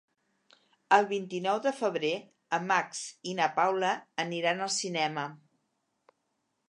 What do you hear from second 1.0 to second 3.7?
vint-i-nou de febrer en Max i na